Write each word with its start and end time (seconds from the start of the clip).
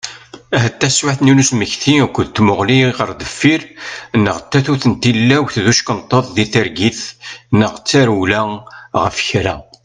Ahat 0.57 0.75
d 0.77 0.79
taswiɛt-nni 0.79 1.33
n 1.33 1.41
usmekti 1.43 1.93
akked 2.05 2.27
tmuɣli 2.29 2.79
ɣer 2.97 3.09
deffir, 3.19 3.61
neɣ 4.23 4.37
d 4.39 4.45
tatut 4.51 4.83
n 4.91 4.93
tilawt 5.01 5.55
d 5.63 5.65
uckenṭeḍ 5.71 6.25
di 6.35 6.45
targit, 6.53 7.01
neɣ 7.59 7.71
d 7.75 7.83
tarewla 7.89 8.41
ɣef 9.01 9.17
kra. 9.27 9.55